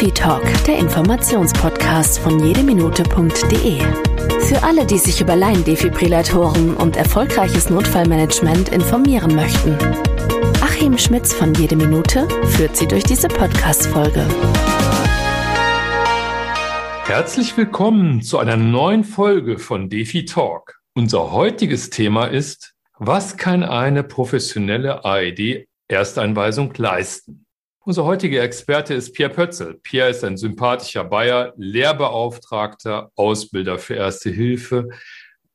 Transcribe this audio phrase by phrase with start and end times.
[0.00, 3.80] Defi Talk, der Informationspodcast von jedeminute.de.
[4.48, 9.76] Für alle, die sich über Laiendefibrillatoren und erfolgreiches Notfallmanagement informieren möchten.
[10.62, 14.26] Achim Schmitz von Jede Minute führt Sie durch diese Podcast-Folge.
[17.04, 20.80] Herzlich willkommen zu einer neuen Folge von Defi Talk.
[20.94, 27.44] Unser heutiges Thema ist, was kann eine professionelle AED-Ersteinweisung leisten?
[27.90, 29.74] Unser heutiger Experte ist Pierre Pötzel.
[29.82, 34.90] Pierre ist ein sympathischer Bayer, Lehrbeauftragter, Ausbilder für Erste Hilfe,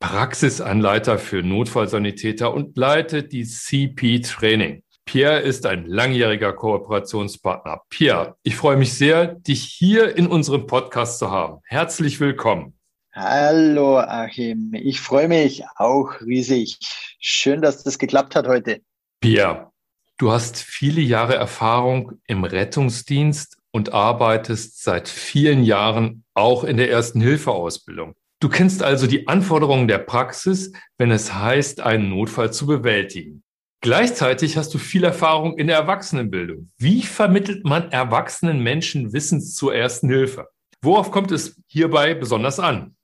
[0.01, 4.83] Praxisanleiter für Notfallsanitäter und leitet die CP Training.
[5.05, 7.83] Pierre ist ein langjähriger Kooperationspartner.
[7.87, 11.61] Pierre, ich freue mich sehr, dich hier in unserem Podcast zu haben.
[11.63, 12.77] Herzlich willkommen.
[13.13, 16.79] Hallo Achim, ich freue mich auch riesig.
[17.17, 18.81] Schön, dass das geklappt hat heute.
[19.21, 19.71] Pierre,
[20.17, 26.89] du hast viele Jahre Erfahrung im Rettungsdienst und arbeitest seit vielen Jahren auch in der
[26.89, 28.15] ersten Hilfeausbildung.
[28.39, 33.43] Du kennst also die Anforderungen der Praxis, wenn es heißt, einen Notfall zu bewältigen.
[33.81, 36.71] Gleichzeitig hast du viel Erfahrung in der Erwachsenenbildung.
[36.77, 40.47] Wie vermittelt man erwachsenen Menschen Wissen zur ersten Hilfe?
[40.81, 42.95] Worauf kommt es hierbei besonders an?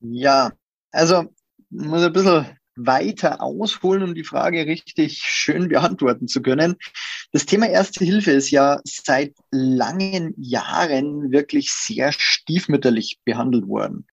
[0.00, 0.52] Ja,
[0.92, 1.24] also
[1.70, 6.76] muss ein bisschen weiter ausholen, um die Frage richtig schön beantworten zu können.
[7.32, 14.06] Das Thema Erste Hilfe ist ja seit langen Jahren wirklich sehr stiefmütterlich behandelt worden.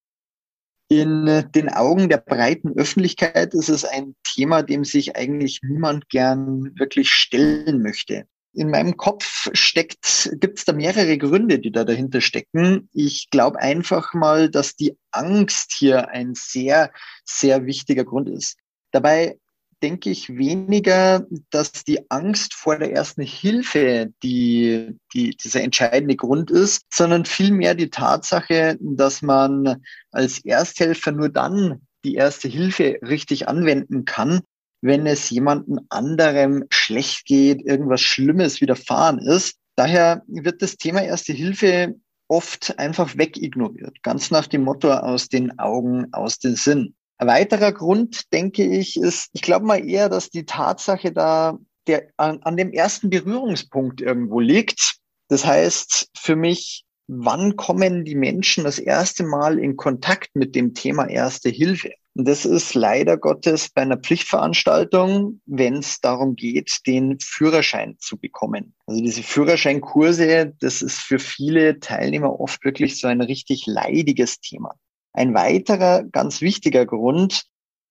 [0.88, 6.78] In den Augen der breiten Öffentlichkeit ist es ein Thema, dem sich eigentlich niemand gern
[6.78, 12.20] wirklich stellen möchte in meinem Kopf steckt, gibt es da mehrere Gründe, die da dahinter
[12.20, 12.88] stecken.
[12.92, 16.92] Ich glaube einfach mal, dass die Angst hier ein sehr,
[17.24, 18.58] sehr wichtiger Grund ist.
[18.90, 19.38] Dabei
[19.82, 26.50] denke ich weniger, dass die Angst vor der ersten Hilfe die, die, dieser entscheidende Grund
[26.50, 33.48] ist, sondern vielmehr die Tatsache, dass man als Ersthelfer nur dann die erste Hilfe richtig
[33.48, 34.40] anwenden kann,
[34.82, 39.56] wenn es jemandem anderem schlecht geht, irgendwas Schlimmes widerfahren ist.
[39.76, 41.94] Daher wird das Thema Erste Hilfe
[42.28, 46.94] oft einfach wegignoriert, ganz nach dem Motto aus den Augen, aus den Sinn.
[47.18, 52.08] Ein weiterer Grund, denke ich, ist, ich glaube mal eher, dass die Tatsache da der,
[52.16, 54.96] an, an dem ersten Berührungspunkt irgendwo liegt.
[55.28, 60.74] Das heißt, für mich, wann kommen die Menschen das erste Mal in Kontakt mit dem
[60.74, 61.92] Thema Erste Hilfe?
[62.14, 68.18] Und das ist leider Gottes bei einer Pflichtveranstaltung, wenn es darum geht, den Führerschein zu
[68.18, 68.74] bekommen.
[68.86, 74.74] Also diese Führerscheinkurse, das ist für viele Teilnehmer oft wirklich so ein richtig leidiges Thema.
[75.14, 77.44] Ein weiterer ganz wichtiger Grund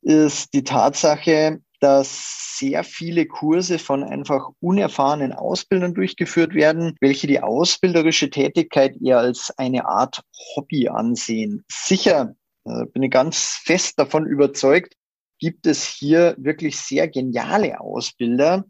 [0.04, 7.42] ist die Tatsache, dass sehr viele Kurse von einfach unerfahrenen Ausbildern durchgeführt werden, welche die
[7.42, 10.22] ausbilderische Tätigkeit eher als eine Art
[10.56, 11.64] Hobby ansehen.
[11.72, 14.96] Sicher bin ich ganz fest davon überzeugt,
[15.40, 18.66] gibt es hier wirklich sehr geniale Ausbilder,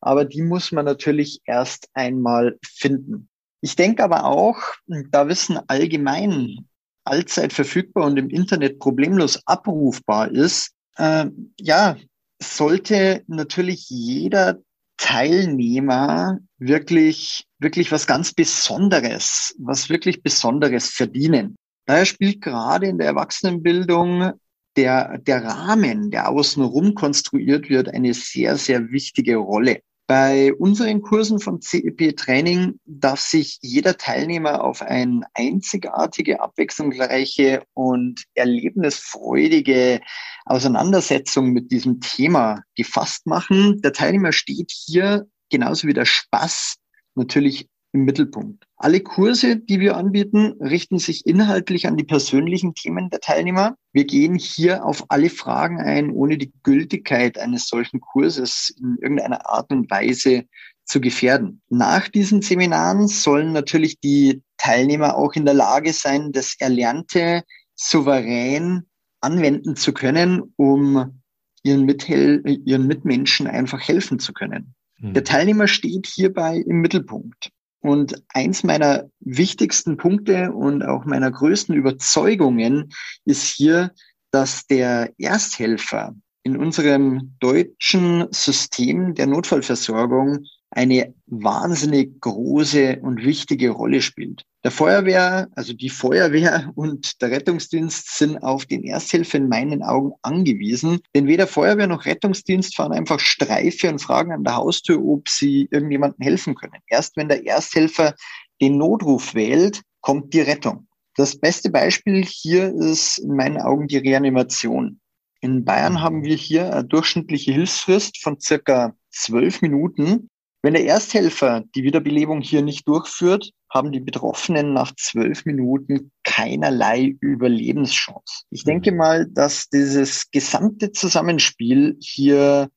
[0.00, 3.28] aber die muss man natürlich erst einmal finden.
[3.60, 6.68] Ich denke aber auch, da Wissen allgemein
[7.04, 11.26] allzeit verfügbar und im Internet problemlos abrufbar ist, äh,
[11.60, 11.96] ja,
[12.42, 14.58] sollte natürlich jeder
[14.96, 21.56] Teilnehmer wirklich, wirklich was ganz Besonderes, was wirklich Besonderes verdienen.
[21.86, 24.32] Daher spielt gerade in der Erwachsenenbildung
[24.76, 29.80] der, der Rahmen, der außenrum konstruiert wird, eine sehr, sehr wichtige Rolle.
[30.06, 38.24] Bei unseren Kursen von CEP Training darf sich jeder Teilnehmer auf eine einzigartige, abwechslungsreiche und
[38.34, 40.02] erlebnisfreudige
[40.44, 43.80] Auseinandersetzung mit diesem Thema gefasst machen.
[43.80, 46.76] Der Teilnehmer steht hier genauso wie der Spaß
[47.14, 48.64] natürlich im Mittelpunkt.
[48.76, 53.76] Alle Kurse, die wir anbieten, richten sich inhaltlich an die persönlichen Themen der Teilnehmer.
[53.92, 59.48] Wir gehen hier auf alle Fragen ein, ohne die Gültigkeit eines solchen Kurses in irgendeiner
[59.48, 60.44] Art und Weise
[60.84, 61.62] zu gefährden.
[61.70, 67.44] Nach diesen Seminaren sollen natürlich die Teilnehmer auch in der Lage sein, das Erlernte
[67.76, 68.86] souverän
[69.20, 71.22] anwenden zu können, um
[71.62, 74.74] ihren, Mithel ihren Mitmenschen einfach helfen zu können.
[74.96, 75.14] Hm.
[75.14, 77.50] Der Teilnehmer steht hierbei im Mittelpunkt.
[77.84, 82.94] Und eins meiner wichtigsten Punkte und auch meiner größten Überzeugungen
[83.26, 83.92] ist hier,
[84.30, 86.14] dass der Ersthelfer
[86.44, 94.44] in unserem deutschen System der Notfallversorgung eine wahnsinnig große und wichtige Rolle spielt.
[94.64, 100.12] Der Feuerwehr, also die Feuerwehr und der Rettungsdienst sind auf den Ersthelfer in meinen Augen
[100.22, 105.28] angewiesen, denn weder Feuerwehr noch Rettungsdienst fahren einfach Streife und fragen an der Haustür, ob
[105.28, 106.80] sie irgendjemandem helfen können.
[106.88, 108.14] Erst wenn der Ersthelfer
[108.60, 110.86] den Notruf wählt, kommt die Rettung.
[111.16, 115.00] Das beste Beispiel hier ist in meinen Augen die Reanimation.
[115.40, 120.30] In Bayern haben wir hier eine durchschnittliche Hilfsfrist von circa zwölf Minuten.
[120.64, 127.14] Wenn der Ersthelfer die Wiederbelebung hier nicht durchführt, haben die Betroffenen nach zwölf Minuten keinerlei
[127.20, 128.44] Überlebenschance.
[128.48, 128.96] Ich denke mhm.
[128.96, 132.70] mal, dass dieses gesamte Zusammenspiel hier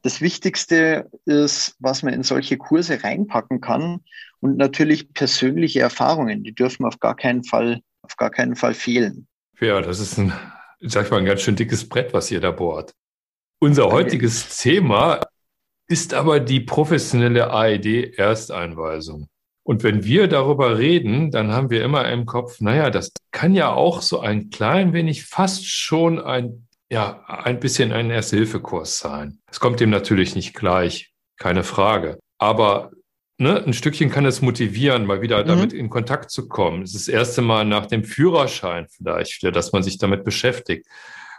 [0.00, 4.00] das Wichtigste ist, was man in solche Kurse reinpacken kann
[4.40, 9.28] und natürlich persönliche Erfahrungen, die dürfen auf gar keinen Fall, auf gar keinen Fall fehlen.
[9.60, 10.32] Ja, das ist ein,
[10.80, 12.94] sag ich mal, ein ganz schön dickes Brett, was ihr da bohrt.
[13.58, 15.20] Unser heutiges Thema
[15.88, 19.28] ist aber die professionelle AED-Ersteinweisung.
[19.66, 23.72] Und wenn wir darüber reden, dann haben wir immer im Kopf, naja, das kann ja
[23.72, 29.38] auch so ein klein wenig fast schon ein, ja, ein bisschen ein Ersthilfekurs sein.
[29.50, 32.18] Es kommt dem natürlich nicht gleich, keine Frage.
[32.38, 32.90] Aber
[33.38, 35.48] ne, ein Stückchen kann es motivieren, mal wieder mhm.
[35.48, 36.82] damit in Kontakt zu kommen.
[36.82, 40.86] Es ist das erste Mal nach dem Führerschein vielleicht, dass man sich damit beschäftigt.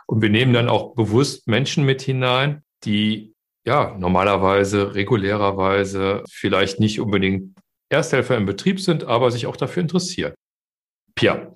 [0.07, 3.34] Und wir nehmen dann auch bewusst Menschen mit hinein, die
[3.65, 7.57] ja normalerweise, regulärerweise vielleicht nicht unbedingt
[7.89, 10.33] Ersthelfer im Betrieb sind, aber sich auch dafür interessieren.
[11.15, 11.53] Pia,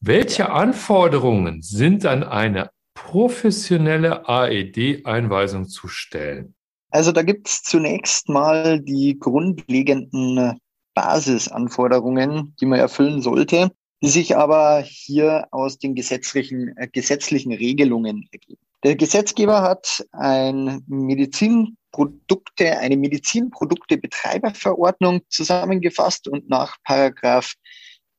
[0.00, 6.54] welche Anforderungen sind an eine professionelle AED-Einweisung zu stellen?
[6.90, 10.58] Also da gibt es zunächst mal die grundlegenden
[10.94, 13.70] Basisanforderungen, die man erfüllen sollte,
[14.02, 18.62] die sich aber hier aus den gesetzlichen, äh, gesetzlichen Regelungen ergeben.
[18.84, 27.54] Der Gesetzgeber hat ein Medizin Produkte, eine Medizinprodukte-Betreiberverordnung zusammengefasst und nach Paragraph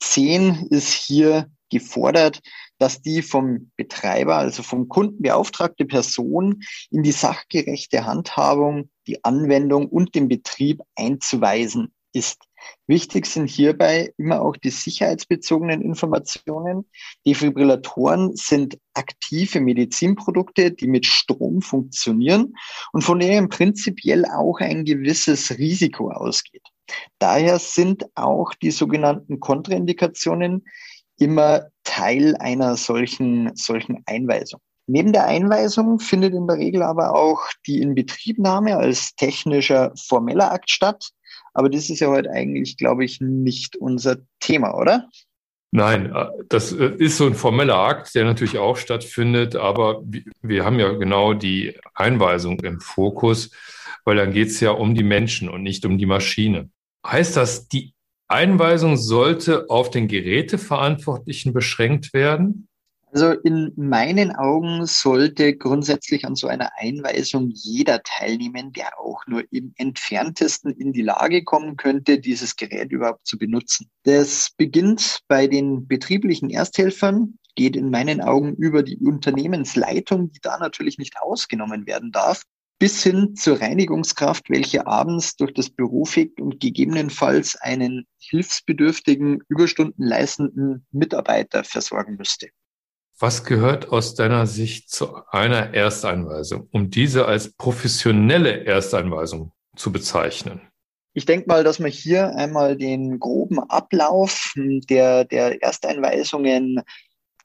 [0.01, 2.41] 10 ist hier gefordert,
[2.77, 9.87] dass die vom Betreiber, also vom Kunden beauftragte Person in die sachgerechte Handhabung, die Anwendung
[9.87, 12.48] und den Betrieb einzuweisen ist.
[12.87, 16.85] Wichtig sind hierbei immer auch die sicherheitsbezogenen Informationen.
[17.25, 22.55] Defibrillatoren sind aktive Medizinprodukte, die mit Strom funktionieren
[22.91, 26.63] und von denen prinzipiell auch ein gewisses Risiko ausgeht.
[27.19, 30.65] Daher sind auch die sogenannten Kontraindikationen
[31.19, 34.61] immer Teil einer solchen, solchen Einweisung.
[34.87, 40.71] Neben der Einweisung findet in der Regel aber auch die Inbetriebnahme als technischer formeller Akt
[40.71, 41.11] statt.
[41.59, 45.09] Aber das ist ja heute eigentlich, glaube ich, nicht unser Thema, oder?
[45.71, 50.01] Nein, äh, das äh, ist so ein formeller Akt, der natürlich auch stattfindet, aber
[50.41, 53.51] wir haben ja genau die Einweisung im Fokus,
[54.05, 56.69] weil dann geht es ja um die Menschen und nicht um die Maschine.
[57.05, 57.93] Heißt das, die
[58.29, 62.68] Einweisung sollte auf den Geräteverantwortlichen beschränkt werden?
[63.11, 69.43] Also in meinen Augen sollte grundsätzlich an so einer Einweisung jeder teilnehmen, der auch nur
[69.51, 73.89] im entferntesten in die Lage kommen könnte, dieses Gerät überhaupt zu benutzen.
[74.03, 80.59] Das beginnt bei den betrieblichen Ersthelfern, geht in meinen Augen über die Unternehmensleitung, die da
[80.59, 82.43] natürlich nicht ausgenommen werden darf,
[82.77, 90.05] bis hin zur Reinigungskraft, welche abends durch das Büro fegt und gegebenenfalls einen hilfsbedürftigen, Überstunden
[90.05, 92.49] leistenden Mitarbeiter versorgen müsste.
[93.21, 100.61] Was gehört aus deiner Sicht zu einer Ersteinweisung, um diese als professionelle Ersteinweisung zu bezeichnen?
[101.13, 106.81] Ich denke mal, dass man hier einmal den groben Ablauf der, der Ersteinweisungen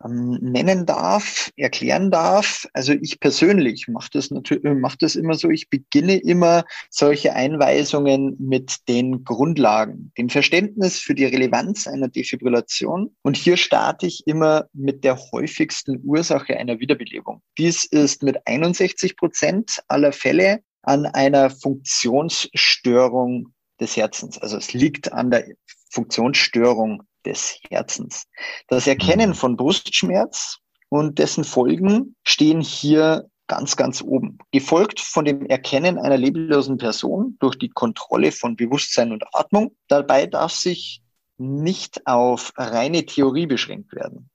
[0.02, 2.66] ähm, nennen darf, erklären darf.
[2.72, 5.50] Also ich persönlich mache das natürlich, äh, mache das immer so.
[5.50, 13.14] Ich beginne immer solche Einweisungen mit den Grundlagen, dem Verständnis für die Relevanz einer Defibrillation.
[13.22, 17.42] Und hier starte ich immer mit der häufigsten Ursache einer Wiederbelebung.
[17.58, 24.38] Dies ist mit 61 Prozent aller Fälle an einer Funktionsstörung des Herzens.
[24.38, 25.46] Also es liegt an der
[25.90, 28.26] Funktionsstörung des Herzens.
[28.68, 29.34] Das Erkennen mhm.
[29.34, 34.38] von Brustschmerz und dessen Folgen stehen hier ganz, ganz oben.
[34.52, 39.76] Gefolgt von dem Erkennen einer leblosen Person durch die Kontrolle von Bewusstsein und Atmung.
[39.88, 41.02] Dabei darf sich
[41.36, 44.30] nicht auf reine Theorie beschränkt werden.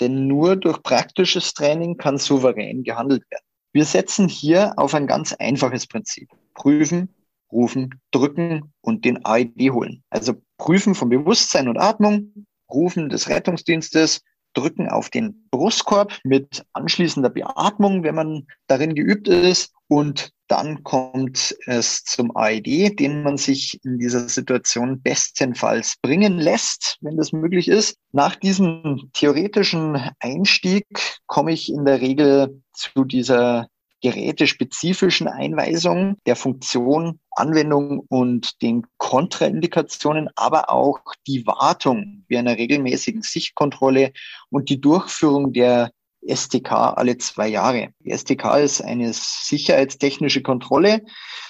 [0.00, 3.44] Denn nur durch praktisches Training kann souverän gehandelt werden.
[3.72, 6.28] Wir setzen hier auf ein ganz einfaches Prinzip.
[6.54, 7.14] Prüfen,
[7.50, 10.02] rufen, drücken und den AED holen.
[10.10, 14.20] Also Prüfen von Bewusstsein und Atmung, Rufen des Rettungsdienstes,
[14.54, 19.72] Drücken auf den Brustkorb mit anschließender Beatmung, wenn man darin geübt ist.
[19.88, 26.96] Und dann kommt es zum AED, den man sich in dieser Situation bestenfalls bringen lässt,
[27.00, 27.96] wenn das möglich ist.
[28.12, 30.86] Nach diesem theoretischen Einstieg
[31.26, 33.66] komme ich in der Regel zu dieser
[34.02, 43.22] gerätespezifischen Einweisung der Funktion, Anwendung und den Kontraindikationen, aber auch die Wartung wie einer regelmäßigen
[43.22, 44.12] Sichtkontrolle
[44.50, 45.92] und die Durchführung der
[46.26, 47.90] STK alle zwei Jahre.
[48.00, 51.02] Die STK ist eine sicherheitstechnische Kontrolle,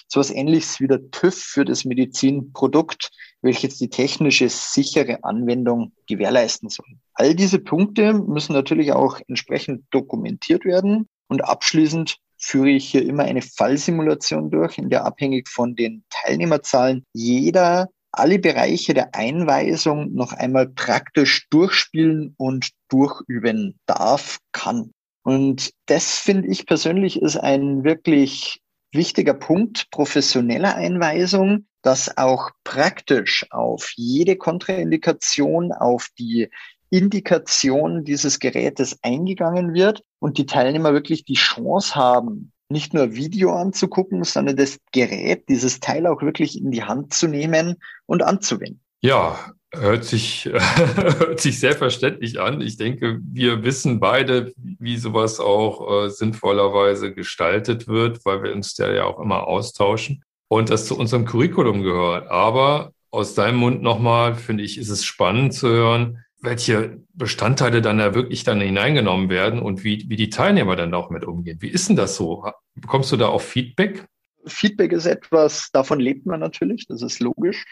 [0.08, 3.10] sowas ähnliches wie der TÜV für das Medizinprodukt,
[3.42, 6.86] welches die technische sichere Anwendung gewährleisten soll.
[7.14, 13.24] All diese Punkte müssen natürlich auch entsprechend dokumentiert werden und abschließend führe ich hier immer
[13.24, 20.32] eine Fallsimulation durch, in der abhängig von den Teilnehmerzahlen jeder alle Bereiche der Einweisung noch
[20.32, 24.92] einmal praktisch durchspielen und durchüben darf, kann.
[25.22, 28.60] Und das finde ich persönlich ist ein wirklich
[28.92, 36.50] wichtiger Punkt professioneller Einweisung, dass auch praktisch auf jede Kontraindikation, auf die
[36.92, 43.54] Indikation dieses Gerätes eingegangen wird und die Teilnehmer wirklich die Chance haben, nicht nur Video
[43.54, 48.82] anzugucken, sondern das Gerät, dieses Teil auch wirklich in die Hand zu nehmen und anzuwenden.
[49.00, 50.44] Ja, hört sich,
[50.96, 52.60] hört sich sehr verständlich an.
[52.60, 58.74] Ich denke, wir wissen beide, wie sowas auch äh, sinnvollerweise gestaltet wird, weil wir uns
[58.74, 62.30] da ja auch immer austauschen und das zu unserem Curriculum gehört.
[62.30, 67.98] Aber aus deinem Mund nochmal, finde ich, ist es spannend zu hören, welche Bestandteile dann
[67.98, 71.58] da wirklich dann hineingenommen werden und wie, wie die Teilnehmer dann auch mit umgehen.
[71.60, 72.44] Wie ist denn das so?
[72.74, 74.06] Bekommst du da auch Feedback?
[74.44, 77.64] Feedback ist etwas, davon lebt man natürlich, das ist logisch.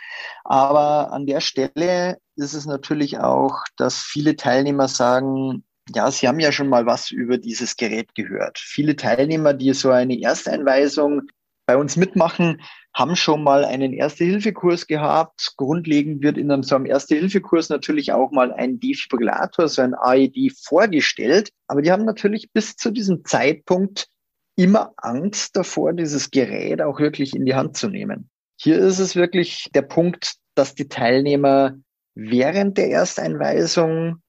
[0.44, 6.38] Aber an der Stelle ist es natürlich auch, dass viele Teilnehmer sagen, ja, sie haben
[6.38, 8.60] ja schon mal was über dieses Gerät gehört.
[8.60, 11.22] Viele Teilnehmer, die so eine Ersteinweisung
[11.70, 12.60] bei uns mitmachen,
[12.92, 15.52] haben schon mal einen Erste-Hilfe-Kurs gehabt.
[15.56, 20.50] Grundlegend wird in einem, so einem Erste-Hilfe-Kurs natürlich auch mal ein Defibrillator, so ein AED
[20.64, 21.50] vorgestellt.
[21.68, 24.08] Aber die haben natürlich bis zu diesem Zeitpunkt
[24.56, 28.28] immer Angst davor, dieses Gerät auch wirklich in die Hand zu nehmen.
[28.60, 31.76] Hier ist es wirklich der Punkt, dass die Teilnehmer
[32.16, 34.20] während der Ersteinweisung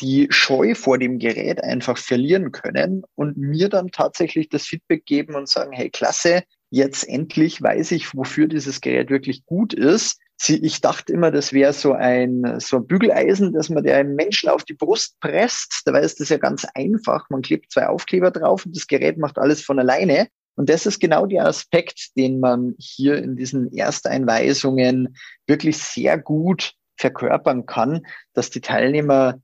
[0.00, 5.36] die Scheu vor dem Gerät einfach verlieren können und mir dann tatsächlich das Feedback geben
[5.36, 10.20] und sagen, hey, klasse, jetzt endlich weiß ich, wofür dieses Gerät wirklich gut ist.
[10.46, 14.64] Ich dachte immer, das wäre so ein, so ein Bügeleisen, dass man der Menschen auf
[14.64, 15.82] die Brust presst.
[15.84, 17.28] Dabei ist das ja ganz einfach.
[17.28, 20.28] Man klebt zwei Aufkleber drauf und das Gerät macht alles von alleine.
[20.54, 26.74] Und das ist genau der Aspekt, den man hier in diesen Ersteinweisungen wirklich sehr gut
[26.96, 29.40] verkörpern kann, dass die Teilnehmer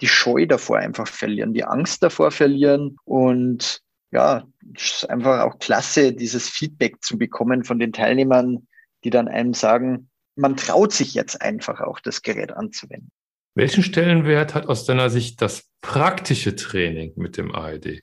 [0.00, 3.80] die Scheu davor einfach verlieren, die Angst davor verlieren und
[4.16, 8.66] ja, es ist einfach auch klasse, dieses Feedback zu bekommen von den Teilnehmern,
[9.04, 13.10] die dann einem sagen, man traut sich jetzt einfach auch, das Gerät anzuwenden.
[13.54, 18.00] Welchen Stellenwert hat aus deiner Sicht das praktische Training mit dem AED?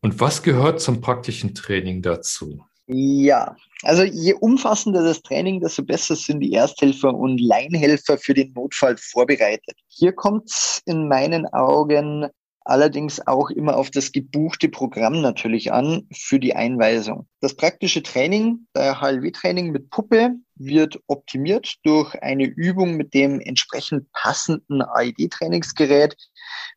[0.00, 2.64] Und was gehört zum praktischen Training dazu?
[2.88, 8.52] Ja, also je umfassender das Training, desto besser sind die Ersthelfer und Leinhelfer für den
[8.54, 9.76] Notfall vorbereitet.
[9.86, 12.26] Hier kommt es in meinen Augen
[12.64, 17.26] allerdings auch immer auf das gebuchte Programm natürlich an für die Einweisung.
[17.40, 24.10] Das praktische Training, der HLW-Training mit Puppe, wird optimiert durch eine Übung mit dem entsprechend
[24.12, 26.16] passenden AED-Trainingsgerät,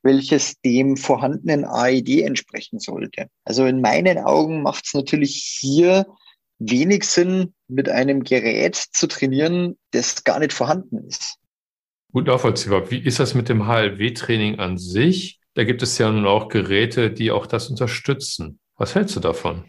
[0.04, 3.30] welches dem vorhandenen AED entsprechen sollte.
[3.44, 6.06] Also in meinen Augen macht es natürlich hier
[6.60, 11.38] wenig Sinn, mit einem Gerät zu trainieren, das gar nicht vorhanden ist.
[12.12, 12.90] Gut nachvollziehbar.
[12.92, 15.40] Wie ist das mit dem HLW-Training an sich?
[15.56, 18.60] Da gibt es ja nun auch Geräte, die auch das unterstützen.
[18.78, 19.64] Was hältst du davon?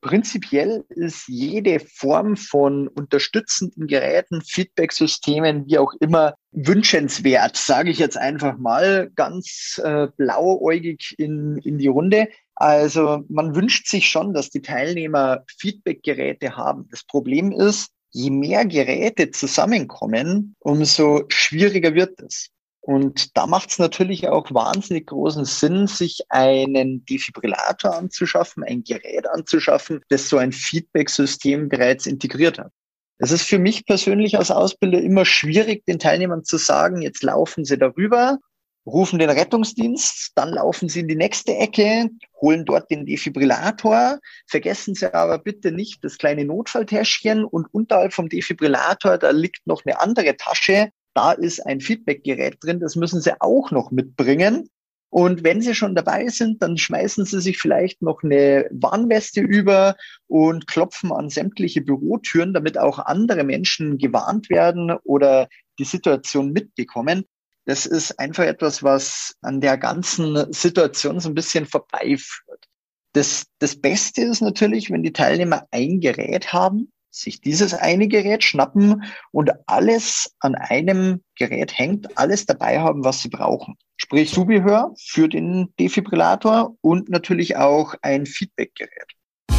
[0.00, 8.18] Prinzipiell ist jede Form von unterstützenden Geräten, Feedbacksystemen, wie auch immer, wünschenswert, sage ich jetzt
[8.18, 12.28] einfach mal ganz äh, blauäugig in, in die Runde.
[12.54, 16.86] Also man wünscht sich schon, dass die Teilnehmer Feedbackgeräte haben.
[16.90, 22.50] Das Problem ist, je mehr Geräte zusammenkommen, umso schwieriger wird es.
[22.86, 29.26] Und da macht es natürlich auch wahnsinnig großen Sinn, sich einen Defibrillator anzuschaffen, ein Gerät
[29.26, 32.72] anzuschaffen, das so ein Feedback-System bereits integriert hat.
[33.16, 37.64] Es ist für mich persönlich als Ausbilder immer schwierig, den Teilnehmern zu sagen, jetzt laufen
[37.64, 38.38] sie darüber,
[38.84, 42.10] rufen den Rettungsdienst, dann laufen sie in die nächste Ecke,
[42.42, 48.28] holen dort den Defibrillator, vergessen sie aber bitte nicht das kleine Notfalltäschchen und unterhalb vom
[48.28, 53.40] Defibrillator, da liegt noch eine andere Tasche, da ist ein Feedbackgerät drin, das müssen Sie
[53.40, 54.68] auch noch mitbringen.
[55.10, 59.96] Und wenn Sie schon dabei sind, dann schmeißen Sie sich vielleicht noch eine Warnweste über
[60.26, 67.26] und klopfen an sämtliche Bürotüren, damit auch andere Menschen gewarnt werden oder die Situation mitbekommen.
[67.64, 72.66] Das ist einfach etwas, was an der ganzen Situation so ein bisschen vorbeiführt.
[73.12, 78.44] Das, das Beste ist natürlich, wenn die Teilnehmer ein Gerät haben, sich dieses eine Gerät
[78.44, 83.76] schnappen und alles an einem Gerät hängt, alles dabei haben, was sie brauchen.
[83.96, 89.14] Sprich Zubehör für den Defibrillator und natürlich auch ein Feedbackgerät.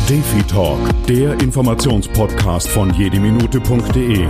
[0.10, 4.28] Defi Talk, der Informationspodcast von jedeminute.de,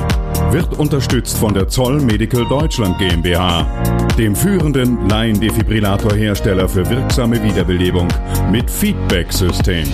[0.52, 3.64] wird unterstützt von der Zoll Medical Deutschland GmbH,
[4.18, 8.08] dem führenden Laiendefibrillatorhersteller für wirksame Wiederbelebung
[8.52, 9.86] mit Feedback-System.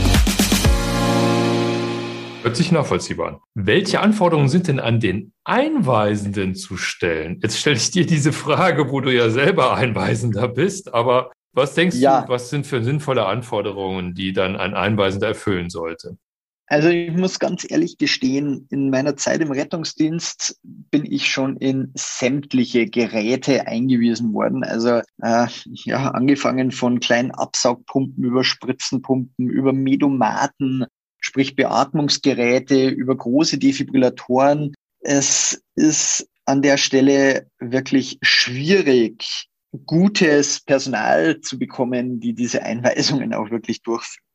[2.43, 3.37] Hört sich nachvollziehbar an.
[3.53, 7.39] Welche Anforderungen sind denn an den Einweisenden zu stellen?
[7.43, 11.97] Jetzt stelle ich dir diese Frage, wo du ja selber Einweisender bist, aber was denkst
[11.97, 12.21] ja.
[12.21, 16.17] du, was sind für sinnvolle Anforderungen, die dann ein Einweisender erfüllen sollte?
[16.65, 21.91] Also ich muss ganz ehrlich gestehen, in meiner Zeit im Rettungsdienst bin ich schon in
[21.95, 24.63] sämtliche Geräte eingewiesen worden.
[24.63, 25.47] Also äh,
[25.83, 30.85] ja, angefangen von kleinen Absaugpumpen über Spritzenpumpen, über Medomaten,
[31.31, 34.73] sprich Beatmungsgeräte, über große Defibrillatoren.
[34.99, 39.47] Es ist an der Stelle wirklich schwierig,
[39.85, 44.25] gutes Personal zu bekommen, die diese Einweisungen auch wirklich durchführt.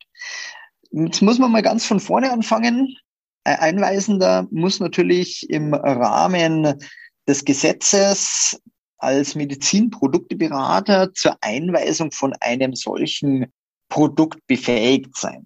[0.89, 2.97] Jetzt muss man mal ganz von vorne anfangen.
[3.43, 6.83] Ein Einweisender muss natürlich im Rahmen
[7.27, 8.59] des Gesetzes
[8.97, 13.53] als Medizinprodukteberater zur Einweisung von einem solchen
[13.87, 15.45] Produkt befähigt sein.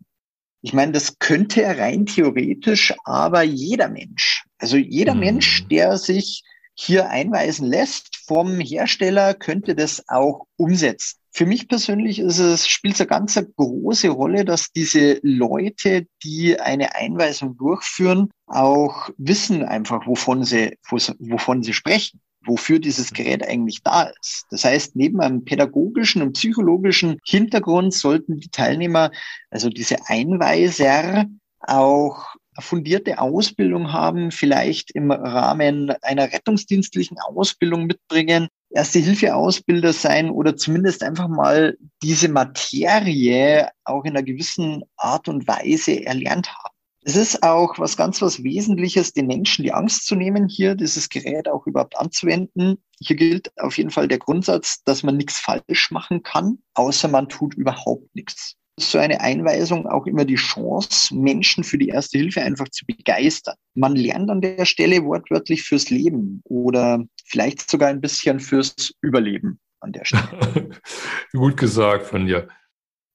[0.61, 4.45] Ich meine, das könnte rein theoretisch aber jeder Mensch.
[4.59, 5.19] Also jeder mhm.
[5.19, 11.17] Mensch, der sich hier einweisen lässt vom Hersteller, könnte das auch umsetzen.
[11.33, 16.59] Für mich persönlich ist es, spielt es eine ganz große Rolle, dass diese Leute, die
[16.59, 23.83] eine Einweisung durchführen, auch wissen einfach, wovon sie, wovon sie sprechen wofür dieses Gerät eigentlich
[23.83, 24.45] da ist.
[24.50, 29.12] Das heißt, neben einem pädagogischen und psychologischen Hintergrund sollten die Teilnehmer,
[29.50, 31.25] also diese Einweiser,
[31.60, 32.25] auch
[32.60, 41.27] fundierte Ausbildung haben, vielleicht im Rahmen einer rettungsdienstlichen Ausbildung mitbringen, Erste-Hilfe-Ausbilder sein oder zumindest einfach
[41.27, 46.71] mal diese Materie auch in einer gewissen Art und Weise erlernt haben.
[47.03, 51.09] Es ist auch was ganz was Wesentliches, den Menschen die Angst zu nehmen, hier dieses
[51.09, 52.77] Gerät auch überhaupt anzuwenden.
[53.00, 57.27] Hier gilt auf jeden Fall der Grundsatz, dass man nichts falsch machen kann, außer man
[57.27, 58.55] tut überhaupt nichts
[58.90, 63.55] so eine Einweisung auch immer die Chance, Menschen für die Erste Hilfe einfach zu begeistern.
[63.74, 69.59] Man lernt an der Stelle wortwörtlich fürs Leben oder vielleicht sogar ein bisschen fürs Überleben
[69.79, 70.70] an der Stelle.
[71.33, 72.48] Gut gesagt von dir.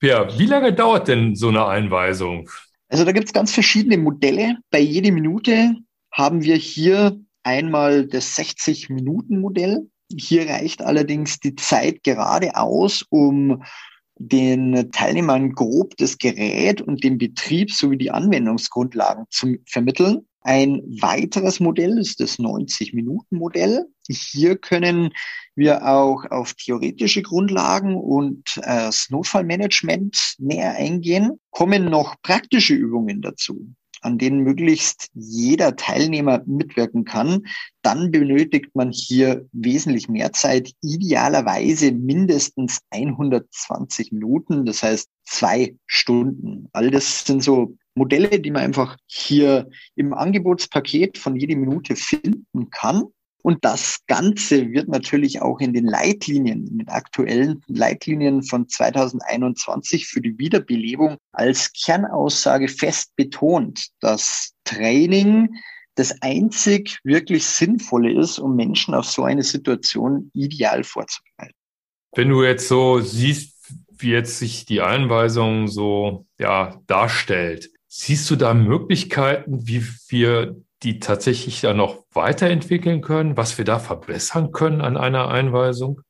[0.03, 2.51] Ja, wie lange dauert denn so eine Einweisung?
[2.89, 4.59] Also da gibt es ganz verschiedene Modelle.
[4.71, 5.75] Bei jede Minute
[6.13, 9.89] haben wir hier einmal das 60-Minuten-Modell.
[10.17, 13.63] Hier reicht allerdings die Zeit gerade aus, um
[14.19, 20.27] den Teilnehmern grob das Gerät und den Betrieb sowie die Anwendungsgrundlagen zu vermitteln.
[20.47, 23.87] Ein weiteres Modell ist das 90-Minuten-Modell.
[24.09, 25.11] Hier können
[25.57, 31.41] wir auch auf theoretische Grundlagen und äh, das Notfallmanagement näher eingehen.
[31.51, 37.43] Kommen noch praktische Übungen dazu an denen möglichst jeder Teilnehmer mitwirken kann,
[37.83, 46.69] dann benötigt man hier wesentlich mehr Zeit, idealerweise mindestens 120 Minuten, das heißt zwei Stunden.
[46.73, 52.71] All das sind so Modelle, die man einfach hier im Angebotspaket von jede Minute finden
[52.71, 53.05] kann.
[53.43, 60.07] Und das Ganze wird natürlich auch in den Leitlinien, in den aktuellen Leitlinien von 2021
[60.07, 65.55] für die Wiederbelebung als Kernaussage fest betont, dass Training
[65.95, 71.55] das einzig wirklich Sinnvolle ist, um Menschen auf so eine Situation ideal vorzubereiten.
[72.15, 73.55] Wenn du jetzt so siehst,
[73.99, 81.01] wie jetzt sich die Einweisung so ja, darstellt, siehst du da Möglichkeiten, wie wir die
[81.01, 86.03] tatsächlich da noch weiterentwickeln können, was wir da verbessern können an einer Einweisung?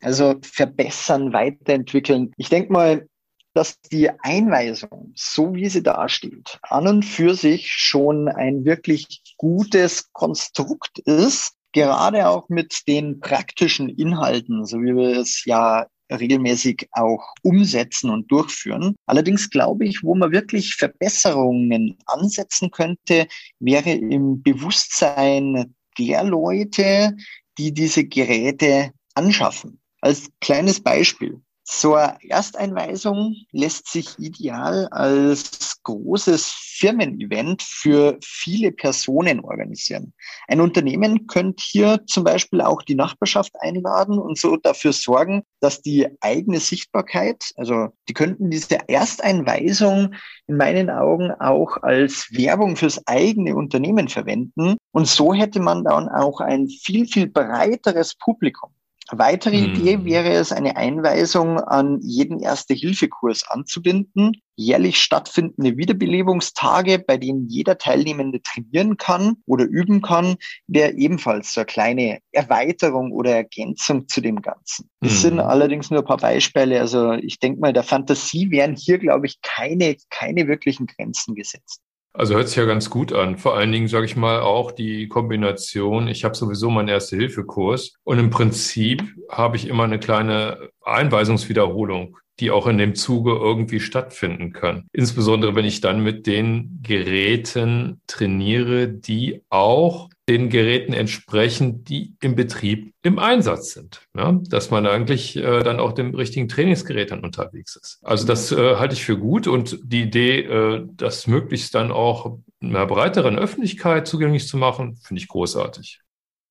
[0.00, 2.32] Also verbessern, weiterentwickeln.
[2.38, 3.06] Ich denke mal,
[3.52, 10.12] dass die Einweisung, so wie sie dasteht, an und für sich schon ein wirklich gutes
[10.12, 17.34] Konstrukt ist, gerade auch mit den praktischen Inhalten, so wie wir es ja regelmäßig auch
[17.42, 18.94] umsetzen und durchführen.
[19.06, 23.26] Allerdings glaube ich, wo man wirklich Verbesserungen ansetzen könnte,
[23.60, 27.16] wäre im Bewusstsein der Leute,
[27.58, 29.80] die diese Geräte anschaffen.
[30.00, 31.40] Als kleines Beispiel.
[31.66, 40.12] Eine Ersteinweisung lässt sich ideal als großes Firmen-Event für viele Personen organisieren.
[40.46, 45.80] Ein Unternehmen könnte hier zum Beispiel auch die Nachbarschaft einladen und so dafür sorgen, dass
[45.80, 50.14] die eigene Sichtbarkeit, also die könnten diese Ersteinweisung
[50.46, 54.76] in meinen Augen auch als Werbung fürs eigene Unternehmen verwenden.
[54.92, 58.70] Und so hätte man dann auch ein viel, viel breiteres Publikum.
[59.14, 59.74] Eine weitere hm.
[59.74, 64.32] Idee wäre es, eine Einweisung an jeden Erste-Hilfe-Kurs anzubinden.
[64.56, 70.34] Jährlich stattfindende Wiederbelebungstage, bei denen jeder Teilnehmende trainieren kann oder üben kann,
[70.66, 74.90] wäre ebenfalls so eine kleine Erweiterung oder Ergänzung zu dem Ganzen.
[75.00, 75.18] Das hm.
[75.18, 76.80] sind allerdings nur ein paar Beispiele.
[76.80, 81.80] Also ich denke mal, der Fantasie wären hier, glaube ich, keine, keine wirklichen Grenzen gesetzt.
[82.16, 83.36] Also hört sich ja ganz gut an.
[83.36, 88.18] Vor allen Dingen sage ich mal auch die Kombination, ich habe sowieso meinen Erste-Hilfe-Kurs und
[88.20, 94.52] im Prinzip habe ich immer eine kleine Einweisungswiederholung die auch in dem Zuge irgendwie stattfinden
[94.52, 94.88] kann.
[94.92, 102.34] Insbesondere wenn ich dann mit den Geräten trainiere, die auch den Geräten entsprechen, die im
[102.34, 104.02] Betrieb im Einsatz sind.
[104.16, 107.98] Ja, dass man eigentlich äh, dann auch dem richtigen Trainingsgerät dann unterwegs ist.
[108.02, 112.38] Also das äh, halte ich für gut und die Idee, äh, das möglichst dann auch
[112.62, 116.00] einer breiteren Öffentlichkeit zugänglich zu machen, finde ich großartig.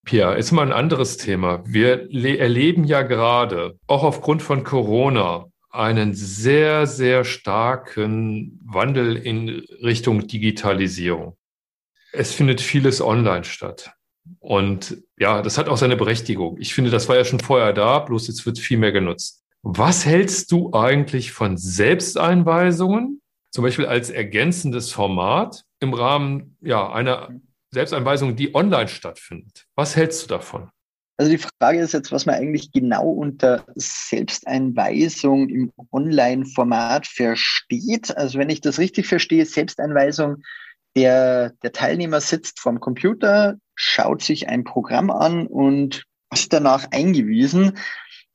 [0.04, 1.62] Pia, ist mal ein anderes Thema.
[1.66, 10.26] Wir erleben ja gerade, auch aufgrund von Corona, einen sehr, sehr starken Wandel in Richtung
[10.26, 11.36] Digitalisierung.
[12.14, 13.92] Es findet vieles online statt.
[14.40, 16.56] Und ja, das hat auch seine Berechtigung.
[16.58, 19.42] Ich finde, das war ja schon vorher da, bloß jetzt wird viel mehr genutzt.
[19.62, 27.30] Was hältst du eigentlich von Selbsteinweisungen, zum Beispiel als ergänzendes Format im Rahmen ja, einer
[27.70, 29.66] Selbsteinweisung, die online stattfindet?
[29.74, 30.70] Was hältst du davon?
[31.16, 38.16] Also die Frage ist jetzt, was man eigentlich genau unter Selbsteinweisung im Online-Format versteht.
[38.16, 40.42] Also wenn ich das richtig verstehe, Selbsteinweisung,
[40.96, 47.78] der, der Teilnehmer sitzt vorm Computer, schaut sich ein Programm an und ist danach eingewiesen.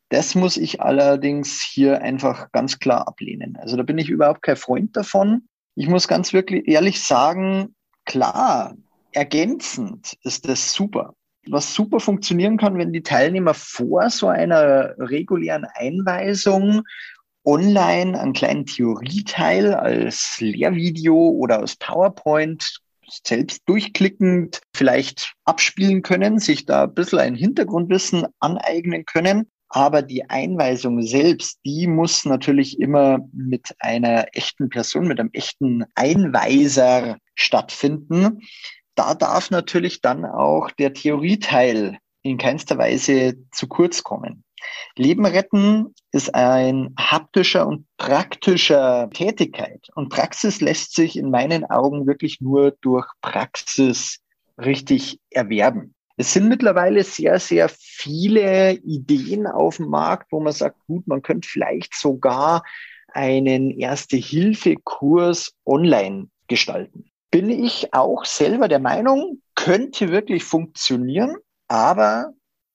[0.10, 3.58] Das muss ich allerdings hier einfach ganz klar ablehnen.
[3.58, 5.48] Also da bin ich überhaupt kein Freund davon.
[5.76, 8.76] Ich muss ganz wirklich ehrlich sagen, klar,
[9.12, 11.14] ergänzend ist das super
[11.48, 16.84] was super funktionieren kann, wenn die Teilnehmer vor so einer regulären Einweisung
[17.50, 22.80] online einen kleinen Theorieteil als Lehrvideo oder aus PowerPoint
[23.26, 29.48] selbst durchklickend vielleicht abspielen können, sich da ein bisschen ein Hintergrundwissen aneignen können.
[29.70, 35.86] Aber die Einweisung selbst, die muss natürlich immer mit einer echten Person, mit einem echten
[35.96, 38.42] Einweiser stattfinden
[39.00, 44.44] da darf natürlich dann auch der Theorieteil in keinster Weise zu kurz kommen.
[44.96, 49.88] Leben retten ist ein haptischer und praktischer Tätigkeit.
[49.96, 54.20] Und Praxis lässt sich in meinen Augen wirklich nur durch Praxis
[54.58, 55.96] richtig erwerben.
[56.18, 61.22] Es sind mittlerweile sehr, sehr viele Ideen auf dem Markt, wo man sagt, gut, man
[61.22, 62.64] könnte vielleicht sogar
[63.14, 71.36] einen Erste-Hilfe-Kurs online gestalten bin ich auch selber der Meinung, könnte wirklich funktionieren,
[71.68, 72.34] aber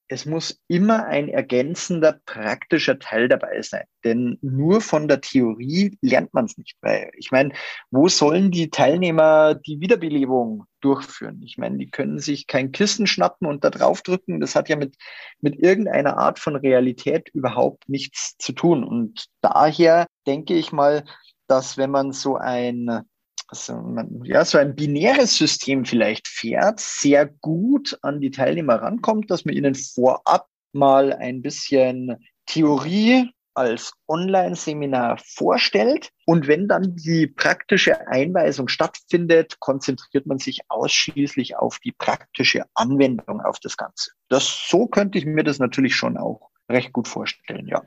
[0.09, 3.85] es muss immer ein ergänzender praktischer Teil dabei sein.
[4.05, 6.77] Denn nur von der Theorie lernt man es nicht.
[6.83, 7.53] Weil ich meine,
[7.91, 11.43] wo sollen die Teilnehmer die Wiederbelebung durchführen?
[11.43, 14.41] Ich meine, die können sich kein Kissen schnappen und da drauf drücken.
[14.41, 14.97] Das hat ja mit,
[15.41, 18.85] mit irgendeiner Art von Realität überhaupt nichts zu tun.
[18.85, 21.05] Und daher denke ich mal,
[21.47, 23.05] dass wenn man so ein
[23.47, 29.31] also man, ja, so ein binäres System vielleicht fährt, sehr gut an die Teilnehmer rankommt,
[29.31, 36.11] dass man ihnen vorab mal ein bisschen Theorie als Online-Seminar vorstellt.
[36.27, 43.41] Und wenn dann die praktische Einweisung stattfindet, konzentriert man sich ausschließlich auf die praktische Anwendung
[43.41, 44.11] auf das Ganze.
[44.29, 47.83] Das, so könnte ich mir das natürlich schon auch recht gut vorstellen, ja.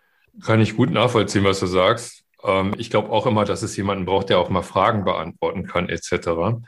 [0.46, 2.24] Kann ich gut nachvollziehen, was du sagst.
[2.44, 5.90] Ähm, ich glaube auch immer, dass es jemanden braucht, der auch mal Fragen beantworten kann,
[5.90, 6.60] etc.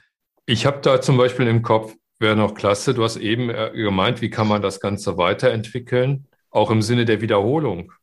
[0.46, 4.22] Ich habe da zum Beispiel im Kopf, wäre noch klasse, du hast eben äh, gemeint,
[4.22, 7.94] wie kann man das Ganze weiterentwickeln, auch im Sinne der Wiederholung.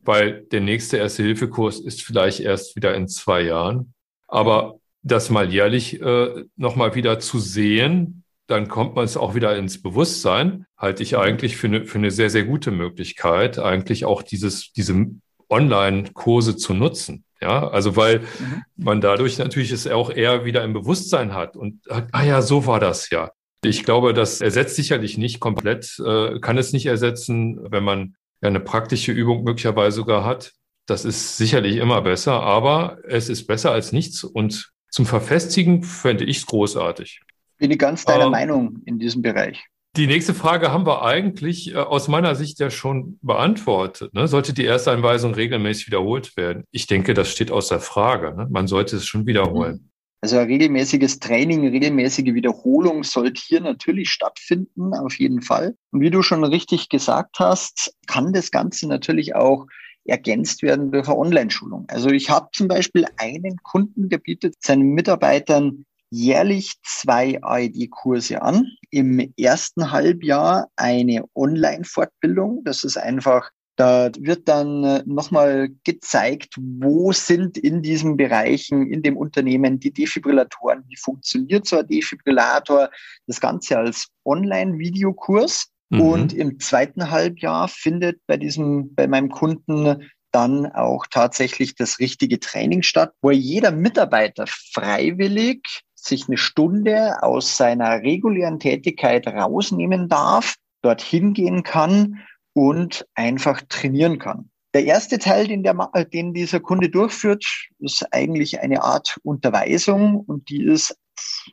[0.00, 3.94] Weil der nächste Erste-Hilfe-Kurs ist vielleicht erst wieder in zwei Jahren.
[4.28, 9.56] Aber das mal jährlich äh, nochmal wieder zu sehen, dann kommt man es auch wieder
[9.56, 14.22] ins Bewusstsein, halte ich eigentlich für eine, für eine sehr, sehr gute Möglichkeit, eigentlich auch
[14.22, 15.06] dieses, diese
[15.48, 17.24] Online-Kurse zu nutzen.
[17.40, 18.62] Ja, also weil mhm.
[18.76, 22.80] man dadurch natürlich es auch eher wieder im Bewusstsein hat und ah ja, so war
[22.80, 23.32] das ja.
[23.62, 28.48] Ich glaube, das ersetzt sicherlich nicht komplett, äh, kann es nicht ersetzen, wenn man ja
[28.48, 30.52] eine praktische Übung möglicherweise sogar hat.
[30.86, 34.22] Das ist sicherlich immer besser, aber es ist besser als nichts.
[34.22, 37.20] Und zum Verfestigen fände ich es großartig.
[37.58, 39.64] Bin ich ganz deiner ähm, Meinung in diesem Bereich.
[39.96, 44.12] Die nächste Frage haben wir eigentlich äh, aus meiner Sicht ja schon beantwortet.
[44.12, 44.26] Ne?
[44.26, 46.64] Sollte die Ersteinweisung regelmäßig wiederholt werden?
[46.72, 48.34] Ich denke, das steht außer Frage.
[48.36, 48.48] Ne?
[48.50, 49.90] Man sollte es schon wiederholen.
[50.20, 55.76] Also ein regelmäßiges Training, regelmäßige Wiederholung sollte hier natürlich stattfinden, auf jeden Fall.
[55.92, 59.66] Und wie du schon richtig gesagt hast, kann das Ganze natürlich auch
[60.06, 61.84] ergänzt werden durch eine Online-Schulung.
[61.88, 68.66] Also ich habe zum Beispiel einen Kunden, der bietet seinen Mitarbeitern jährlich zwei AED-Kurse an.
[68.90, 72.62] Im ersten Halbjahr eine Online-Fortbildung.
[72.64, 79.02] Das ist einfach da wird dann äh, nochmal gezeigt, wo sind in diesen Bereichen, in
[79.02, 82.90] dem Unternehmen die Defibrillatoren, wie funktioniert so ein Defibrillator,
[83.26, 85.72] das Ganze als Online-Videokurs.
[85.90, 86.00] Mhm.
[86.00, 92.38] Und im zweiten Halbjahr findet bei diesem, bei meinem Kunden dann auch tatsächlich das richtige
[92.38, 100.54] Training statt, wo jeder Mitarbeiter freiwillig sich eine Stunde aus seiner regulären Tätigkeit rausnehmen darf,
[100.82, 102.20] dorthin gehen kann
[102.52, 104.50] und einfach trainieren kann.
[104.74, 105.74] Der erste Teil, den, der,
[106.12, 107.44] den dieser Kunde durchführt,
[107.78, 110.96] ist eigentlich eine Art Unterweisung und die ist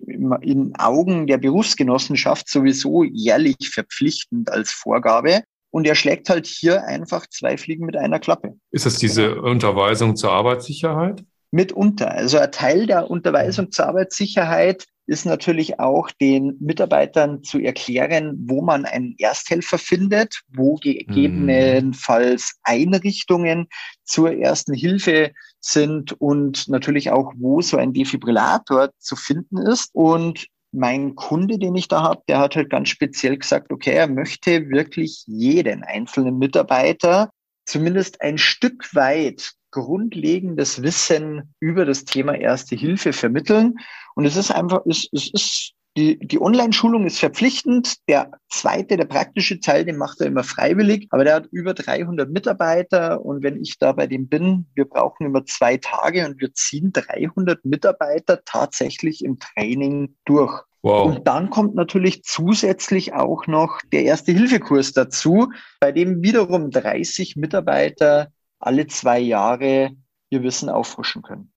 [0.07, 5.43] in Augen der Berufsgenossenschaft sowieso jährlich verpflichtend als Vorgabe.
[5.69, 8.57] Und er schlägt halt hier einfach zwei Fliegen mit einer Klappe.
[8.71, 11.23] Ist das diese Unterweisung zur Arbeitssicherheit?
[11.51, 12.11] Mitunter.
[12.11, 18.61] Also ein Teil der Unterweisung zur Arbeitssicherheit ist natürlich auch den Mitarbeitern zu erklären, wo
[18.61, 23.67] man einen Ersthelfer findet, wo gegebenenfalls Einrichtungen
[24.05, 29.89] zur ersten Hilfe sind und natürlich auch, wo so ein Defibrillator zu finden ist.
[29.93, 34.07] Und mein Kunde, den ich da habe, der hat halt ganz speziell gesagt, okay, er
[34.07, 37.31] möchte wirklich jeden einzelnen Mitarbeiter
[37.65, 43.79] zumindest ein Stück weit grundlegendes Wissen über das Thema Erste Hilfe vermitteln.
[44.15, 48.07] Und es ist einfach, es, es ist die, die Online-Schulung ist verpflichtend.
[48.07, 51.07] Der zweite, der praktische Teil, den macht er immer freiwillig.
[51.09, 53.25] Aber der hat über 300 Mitarbeiter.
[53.25, 56.93] Und wenn ich da bei dem bin, wir brauchen immer zwei Tage und wir ziehen
[56.93, 60.61] 300 Mitarbeiter tatsächlich im Training durch.
[60.81, 61.07] Wow.
[61.07, 68.31] Und dann kommt natürlich zusätzlich auch noch der Erste-Hilfe-Kurs dazu, bei dem wiederum 30 Mitarbeiter
[68.61, 69.91] alle zwei Jahre
[70.29, 71.51] ihr Wissen auffrischen können.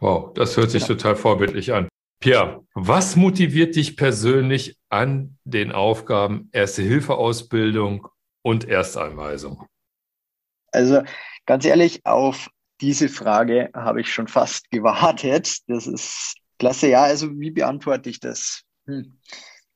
[0.00, 0.88] Wow, das hört sich ja.
[0.88, 1.88] total vorbildlich an.
[2.20, 8.08] Pierre, was motiviert dich persönlich an den Aufgaben Erste-Hilfe-Ausbildung
[8.42, 9.66] und Ersteinweisung?
[10.72, 11.02] Also
[11.46, 12.48] ganz ehrlich, auf
[12.80, 15.58] diese Frage habe ich schon fast gewartet.
[15.68, 16.88] Das ist klasse.
[16.88, 18.62] Ja, also wie beantworte ich das?
[18.86, 19.18] Hm.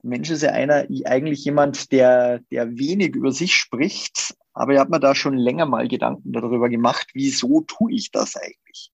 [0.02, 4.90] Mensch ist ja einer, eigentlich jemand, der, der wenig über sich spricht, aber ich habe
[4.90, 8.90] mir da schon länger mal Gedanken darüber gemacht, wieso tue ich das eigentlich?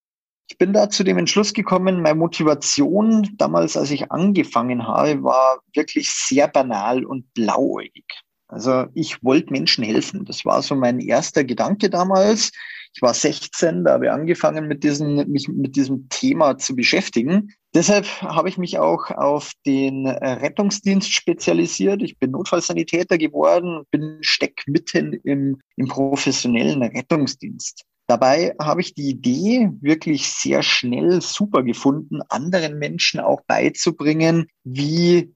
[0.48, 5.60] Ich bin da zu dem Entschluss gekommen, meine Motivation damals, als ich angefangen habe, war
[5.74, 8.04] wirklich sehr banal und blauäugig.
[8.46, 10.24] Also ich wollte Menschen helfen.
[10.24, 12.52] Das war so mein erster Gedanke damals.
[12.94, 17.52] Ich war 16, da habe ich angefangen, mit diesem, mich mit diesem Thema zu beschäftigen.
[17.74, 22.02] Deshalb habe ich mich auch auf den Rettungsdienst spezialisiert.
[22.02, 27.82] Ich bin Notfallsanitäter geworden, bin steck mitten im, im professionellen Rettungsdienst.
[28.06, 35.34] Dabei habe ich die Idee wirklich sehr schnell super gefunden, anderen Menschen auch beizubringen, wie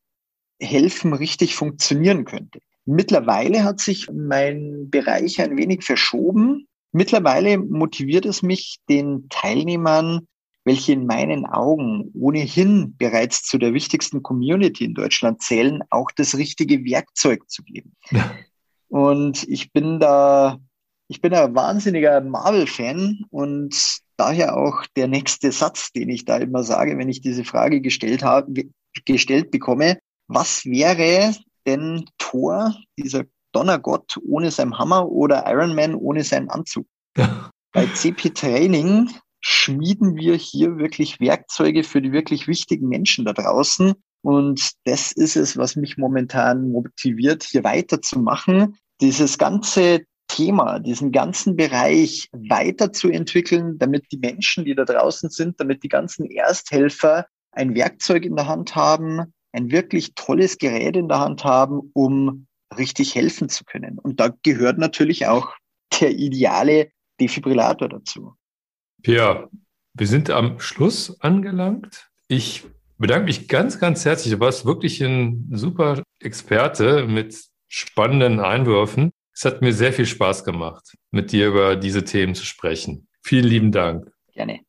[0.61, 2.61] helfen richtig funktionieren könnte.
[2.85, 6.68] Mittlerweile hat sich mein Bereich ein wenig verschoben.
[6.93, 10.27] Mittlerweile motiviert es mich, den Teilnehmern,
[10.65, 16.37] welche in meinen Augen ohnehin bereits zu der wichtigsten Community in Deutschland zählen, auch das
[16.37, 17.97] richtige Werkzeug zu geben.
[18.11, 18.31] Ja.
[18.89, 20.59] Und ich bin da,
[21.09, 26.63] ich bin ein wahnsinniger Marvel-Fan und daher auch der nächste Satz, den ich da immer
[26.63, 28.65] sage, wenn ich diese Frage gestellt habe,
[29.05, 29.99] gestellt bekomme.
[30.27, 31.35] Was wäre
[31.67, 36.87] denn Thor, dieser Donnergott ohne seinen Hammer oder Iron Man ohne seinen Anzug.
[37.17, 37.51] Ja.
[37.73, 43.95] Bei CP Training schmieden wir hier wirklich Werkzeuge für die wirklich wichtigen Menschen da draußen.
[44.23, 48.77] Und das ist es, was mich momentan motiviert, hier weiterzumachen.
[49.01, 55.83] Dieses ganze Thema, diesen ganzen Bereich weiterzuentwickeln, damit die Menschen, die da draußen sind, damit
[55.83, 61.21] die ganzen Ersthelfer ein Werkzeug in der Hand haben, ein wirklich tolles Gerät in der
[61.21, 63.99] Hand haben, um richtig helfen zu können.
[63.99, 65.55] Und da gehört natürlich auch
[66.01, 68.35] der ideale Defibrillator dazu.
[69.03, 69.49] Pia,
[69.95, 72.09] wir sind am Schluss angelangt.
[72.29, 72.65] Ich
[72.99, 74.35] bedanke mich ganz, ganz herzlich.
[74.35, 79.11] Du warst wirklich ein super Experte mit spannenden Einwürfen.
[79.33, 83.09] Es hat mir sehr viel Spaß gemacht, mit dir über diese Themen zu sprechen.
[83.23, 84.11] Vielen lieben Dank.
[84.33, 84.61] Gerne.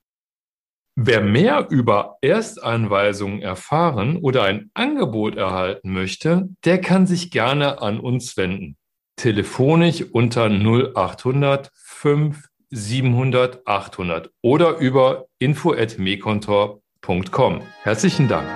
[1.02, 8.02] Wer mehr über Ersteinweisungen erfahren oder ein Angebot erhalten möchte, der kann sich gerne an
[8.02, 8.76] uns wenden.
[9.16, 17.62] Telefonisch unter 0800 5 700 800 oder über info@mekontor.com.
[17.82, 18.50] Herzlichen Dank.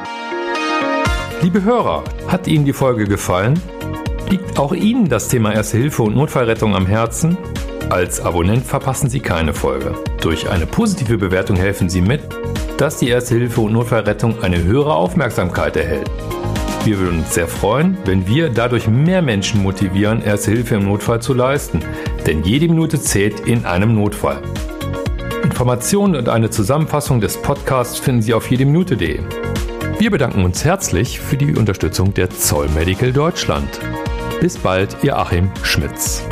[1.41, 3.57] Liebe Hörer, hat Ihnen die Folge gefallen?
[4.29, 7.37] Liegt auch Ihnen das Thema Erste Hilfe und Notfallrettung am Herzen?
[7.93, 9.93] Als Abonnent verpassen Sie keine Folge.
[10.19, 12.21] Durch eine positive Bewertung helfen Sie mit,
[12.79, 16.09] dass die Erste Hilfe und Notfallrettung eine höhere Aufmerksamkeit erhält.
[16.85, 21.21] Wir würden uns sehr freuen, wenn wir dadurch mehr Menschen motivieren, Erste Hilfe im Notfall
[21.21, 21.81] zu leisten.
[22.25, 24.41] Denn jede Minute zählt in einem Notfall.
[25.43, 29.19] Informationen und eine Zusammenfassung des Podcasts finden Sie auf jedeminute.de.
[29.99, 33.69] Wir bedanken uns herzlich für die Unterstützung der Zoll Medical Deutschland.
[34.41, 36.23] Bis bald, Ihr Achim Schmitz.